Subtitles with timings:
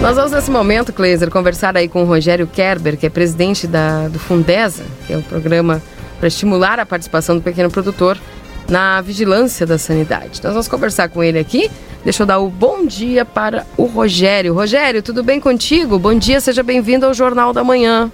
[0.00, 4.08] Nós vamos nesse momento, Kleiser, conversar aí com o Rogério Kerber, que é presidente da,
[4.08, 5.82] do Fundesa, que é o programa
[6.18, 8.16] para estimular a participação do pequeno produtor
[8.66, 10.40] na vigilância da sanidade.
[10.42, 11.70] Nós vamos conversar com ele aqui.
[12.02, 14.54] Deixa eu dar o bom dia para o Rogério.
[14.54, 15.98] Rogério, tudo bem contigo?
[15.98, 18.10] Bom dia, seja bem-vindo ao Jornal da Manhã.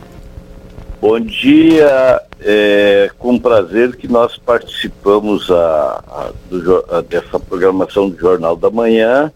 [1.00, 8.18] Bom dia, é com prazer que nós participamos a, a, do, a, dessa programação do
[8.18, 9.32] Jornal da Manhã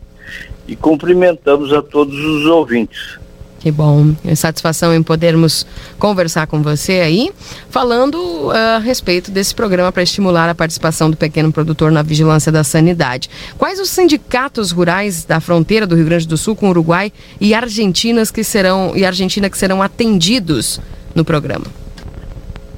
[0.70, 3.18] e cumprimentamos a todos os ouvintes.
[3.58, 5.66] Que bom, é satisfação em podermos
[5.98, 7.30] conversar com você aí,
[7.68, 12.50] falando uh, a respeito desse programa para estimular a participação do pequeno produtor na vigilância
[12.50, 13.28] da sanidade.
[13.58, 17.52] Quais os sindicatos rurais da fronteira do Rio Grande do Sul com o Uruguai e
[17.52, 20.80] Argentinas que serão e Argentina que serão atendidos
[21.14, 21.66] no programa?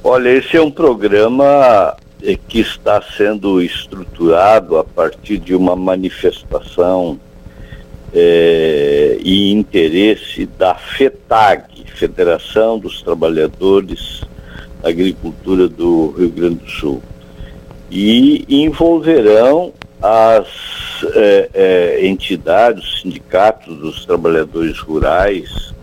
[0.03, 7.17] Olha, esse é um programa eh, que está sendo estruturado a partir de uma manifestação
[8.13, 14.21] é, e interesse da FETAG, Federação dos Trabalhadores
[14.81, 17.01] da Agricultura do Rio Grande do Sul.
[17.89, 20.47] E envolverão as
[21.15, 25.73] é, é, entidades, sindicatos dos trabalhadores rurais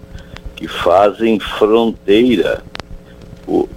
[0.57, 2.63] que fazem fronteira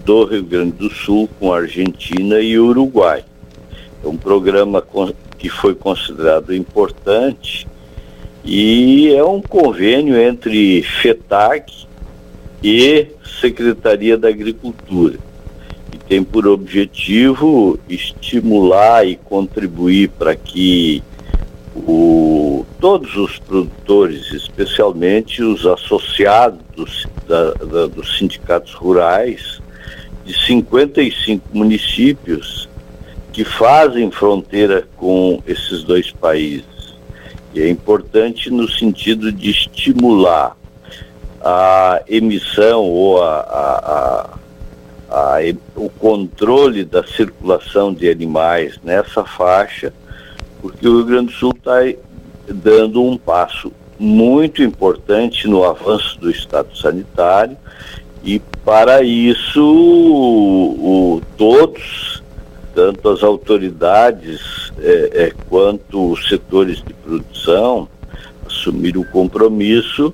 [0.03, 3.23] do Rio Grande do Sul com a Argentina e Uruguai.
[4.03, 4.83] É um programa
[5.38, 7.66] que foi considerado importante
[8.44, 11.86] e é um convênio entre FETAC
[12.61, 13.08] e
[13.39, 15.17] Secretaria da Agricultura.
[15.94, 21.02] E tem por objetivo estimular e contribuir para que
[21.75, 29.61] o, todos os produtores, especialmente os associados dos, da, da, dos sindicatos rurais,
[30.25, 32.69] de 55 municípios
[33.31, 36.72] que fazem fronteira com esses dois países
[37.53, 40.57] e é importante no sentido de estimular
[41.41, 44.39] a emissão ou a, a,
[45.09, 45.39] a,
[45.75, 49.93] o controle da circulação de animais nessa faixa,
[50.61, 51.80] porque o Rio Grande do Sul está
[52.47, 57.58] dando um passo muito importante no avanço do estado sanitário.
[58.23, 62.12] E para isso o, o, todos
[62.73, 67.88] tanto as autoridades é, é, quanto os setores de produção
[68.45, 70.14] assumiram o compromisso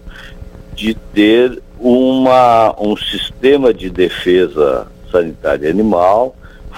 [0.76, 6.36] de ter uma, um sistema de defesa sanitária animal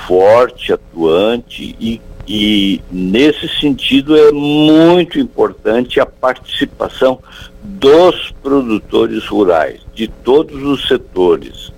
[0.08, 7.20] forte, atuante e, e nesse sentido é muito importante a participação
[7.64, 11.72] dos produtores rurais, de todos os setores,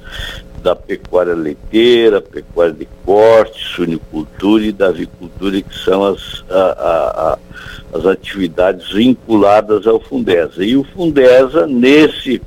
[0.64, 7.34] da pecuária leiteira, pecuária de corte, suinicultura e da avicultura, que são as, a, a,
[7.34, 10.64] a, as atividades vinculadas ao Fundesa.
[10.64, 12.42] E o Fundesa, nesse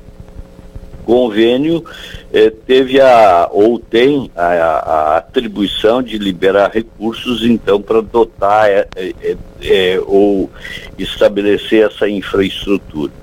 [1.05, 1.85] convênio,
[2.33, 9.37] eh, teve a, ou tem a, atribuição de liberar recursos, então, para dotar eh, eh,
[9.61, 10.49] eh, ou
[10.97, 13.13] estabelecer essa infraestrutura.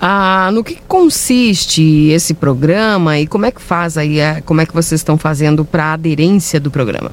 [0.00, 4.16] Ah, no que consiste esse programa e como é que faz aí,
[4.46, 7.12] como é que vocês estão fazendo para a aderência do programa?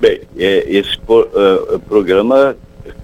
[0.00, 2.56] Bem, é, esse uh, programa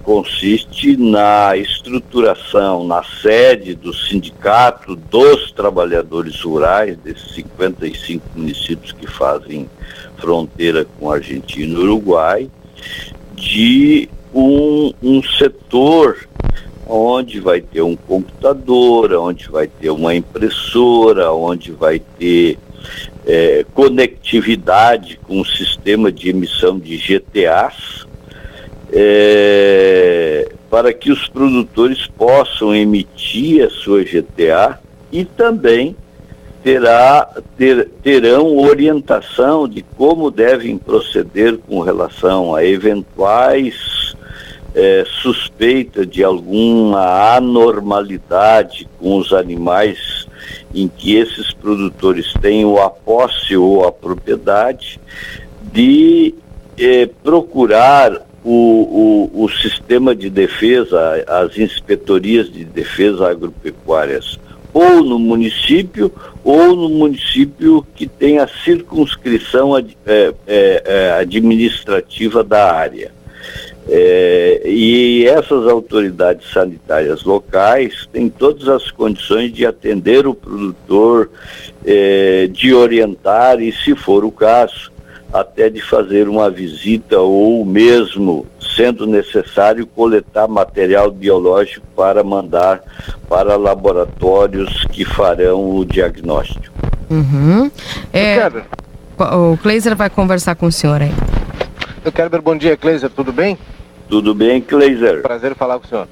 [0.03, 9.69] consiste na estruturação, na sede do sindicato dos trabalhadores rurais, desses 55 municípios que fazem
[10.16, 12.50] fronteira com a Argentina e Uruguai,
[13.34, 16.26] de um, um setor
[16.87, 22.59] onde vai ter um computador, onde vai ter uma impressora, onde vai ter
[23.27, 28.07] é, conectividade com o sistema de emissão de GTAs,
[28.93, 34.79] é, para que os produtores possam emitir a sua GTA
[35.11, 35.97] e também
[36.63, 44.06] terá, ter, terão orientação de como devem proceder com relação a eventuais
[44.76, 50.26] é, suspeita de alguma anormalidade com os animais
[50.75, 55.00] em que esses produtores têm a posse ou a propriedade,
[55.73, 56.34] de
[56.78, 64.38] é, procurar o, o, o sistema de defesa, as inspetorias de defesa agropecuárias,
[64.75, 66.12] ou no município,
[66.44, 73.16] ou no município que tem a circunscrição é, é, é, administrativa da área.
[73.88, 81.31] É, e essas autoridades sanitárias locais têm todas as condições de atender o produtor,
[81.85, 84.91] é, de orientar e, se for o caso,
[85.33, 88.44] até de fazer uma visita ou mesmo,
[88.75, 92.82] sendo necessário, coletar material biológico para mandar
[93.29, 96.75] para laboratórios que farão o diagnóstico.
[97.09, 97.71] Uhum.
[98.12, 98.50] É,
[99.19, 101.12] o Kleiser vai conversar com o senhor aí.
[102.05, 103.56] Eu quero bom dia, Kleiser, tudo bem?
[104.08, 105.20] Tudo bem, Kleiser?
[105.23, 106.06] Prazer falar com o senhor.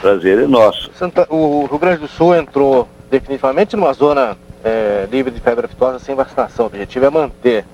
[0.00, 0.90] Prazer é nosso.
[0.94, 5.98] Santa, o Rio Grande do Sul entrou definitivamente numa zona é, livre de febre aftosa
[6.00, 6.66] sem vacinação.
[6.66, 7.64] O objetivo é manter.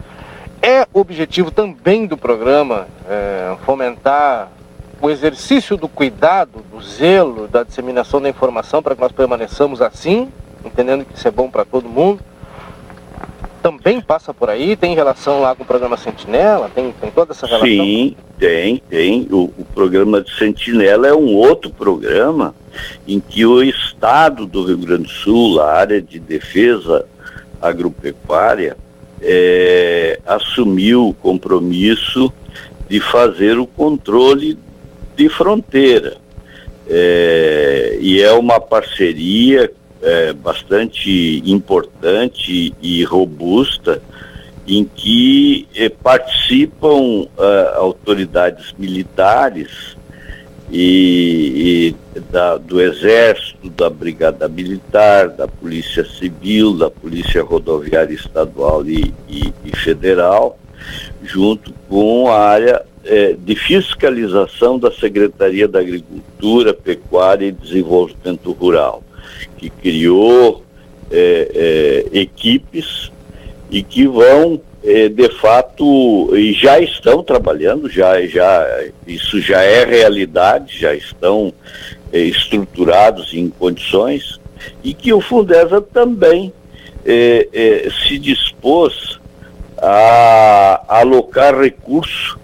[0.60, 4.50] É objetivo também do programa é, fomentar
[5.00, 10.30] o exercício do cuidado, do zelo, da disseminação da informação para que nós permaneçamos assim,
[10.64, 12.20] entendendo que isso é bom para todo mundo
[13.62, 14.76] também passa por aí?
[14.76, 16.70] Tem relação lá com o programa Sentinela?
[16.74, 17.68] Tem, tem toda essa relação?
[17.68, 19.28] Sim, tem, tem.
[19.30, 22.54] O, o programa de Sentinela é um outro programa
[23.06, 27.06] em que o Estado do Rio Grande do Sul, a área de defesa
[27.60, 28.76] agropecuária,
[29.20, 32.32] é, assumiu o compromisso
[32.88, 34.58] de fazer o controle
[35.16, 36.16] de fronteira.
[36.88, 39.70] É, e é uma parceria
[40.02, 44.02] é, bastante importante e robusta
[44.66, 49.96] em que é, participam é, autoridades militares
[50.70, 58.84] e, e da, do Exército, da Brigada Militar, da Polícia Civil, da Polícia Rodoviária Estadual
[58.87, 60.58] e, e, e Federal,
[61.22, 69.02] junto com a área é, de fiscalização da Secretaria da Agricultura, Pecuária e Desenvolvimento Rural
[69.58, 70.64] que criou
[71.11, 73.11] é, é, equipes
[73.70, 79.84] e que vão é, de fato e já estão trabalhando, já, já isso já é
[79.84, 81.52] realidade, já estão
[82.12, 84.40] é, estruturados em condições
[84.82, 86.52] e que o Fundesa também
[87.05, 89.20] é, é, se dispôs
[89.79, 92.38] a alocar recurso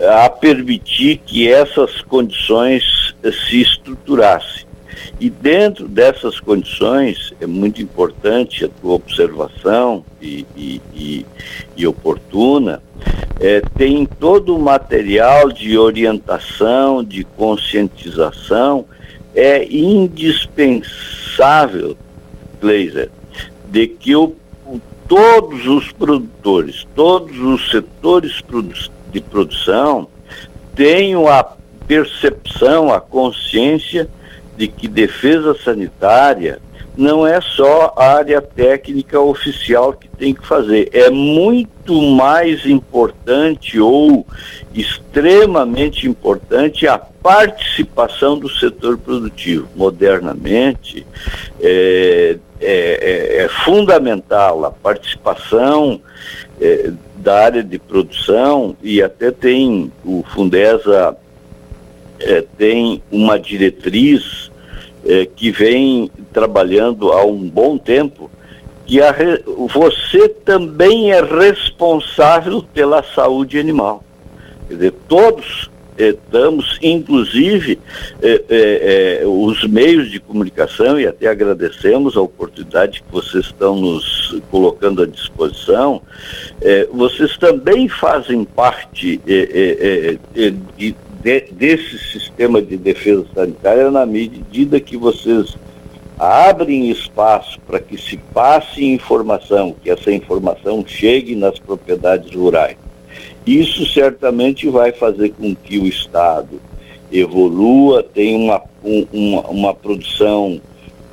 [0.00, 2.82] a permitir que essas condições
[3.48, 4.65] se estruturassem.
[5.20, 11.24] E dentro dessas condições, é muito importante a tua observação e, e, e,
[11.76, 12.82] e oportuna,
[13.38, 18.86] é, tem todo o material de orientação, de conscientização,
[19.34, 21.94] é indispensável,
[22.60, 23.10] Gleiser,
[23.70, 24.34] de que o,
[25.06, 28.42] todos os produtores, todos os setores
[29.12, 30.08] de produção
[30.74, 31.44] tenham a
[31.86, 34.08] percepção, a consciência
[34.56, 36.60] de que defesa sanitária
[36.96, 43.78] não é só a área técnica oficial que tem que fazer, é muito mais importante
[43.78, 44.26] ou
[44.74, 49.68] extremamente importante a participação do setor produtivo.
[49.76, 51.06] Modernamente,
[51.60, 56.00] é, é, é, é fundamental a participação
[56.60, 61.16] é, da área de produção e até tem o Fundesa
[62.20, 64.50] é, tem uma diretriz
[65.04, 68.30] é, que vem trabalhando há um bom tempo,
[68.84, 69.14] que a,
[69.72, 74.04] você também é responsável pela saúde animal.
[74.68, 77.78] Quer dizer, todos é, estamos, inclusive,
[78.20, 83.76] é, é, é, os meios de comunicação, e até agradecemos a oportunidade que vocês estão
[83.76, 86.02] nos colocando à disposição,
[86.60, 90.18] é, vocês também fazem parte é,
[90.76, 90.94] de,
[91.26, 95.56] de, desse sistema de defesa sanitária na medida que vocês
[96.16, 102.76] abrem espaço para que se passe informação, que essa informação chegue nas propriedades rurais.
[103.44, 106.60] Isso certamente vai fazer com que o Estado
[107.10, 110.60] evolua, tenha uma, um, uma, uma produção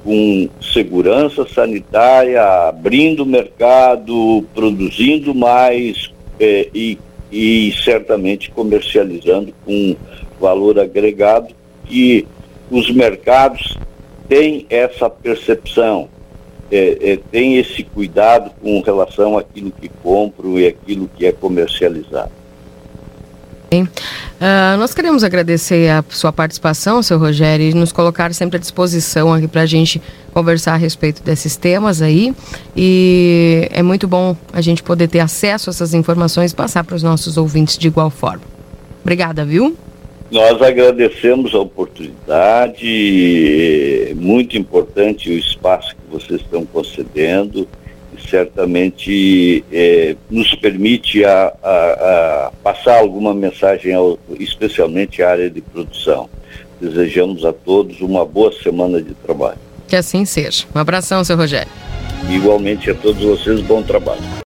[0.04, 7.00] com segurança sanitária, abrindo mercado, produzindo mais eh, e
[7.34, 9.96] e certamente comercializando com
[10.40, 11.48] valor agregado
[11.84, 12.28] que
[12.70, 13.76] os mercados
[14.30, 16.08] têm essa percepção,
[16.72, 22.32] é, é, têm esse cuidado com relação àquilo que compram e aquilo que é comercializado.
[23.82, 29.34] Uh, nós queremos agradecer a sua participação, seu Rogério, e nos colocar sempre à disposição
[29.34, 30.02] aqui para a gente
[30.34, 32.34] conversar a respeito desses temas aí.
[32.76, 36.96] E é muito bom a gente poder ter acesso a essas informações e passar para
[36.96, 38.44] os nossos ouvintes de igual forma.
[39.02, 39.76] Obrigada, viu?
[40.32, 42.88] Nós agradecemos a oportunidade,
[44.10, 47.68] é muito importante o espaço que vocês estão concedendo
[48.30, 55.62] certamente é, nos permite a, a, a, passar alguma mensagem, ao, especialmente à área de
[55.62, 56.30] produção.
[56.80, 59.58] Desejamos a todos uma boa semana de trabalho.
[59.88, 60.66] Que assim seja.
[60.76, 61.72] Um abração, seu Rogério.
[62.30, 64.22] Igualmente a todos vocês, bom trabalho.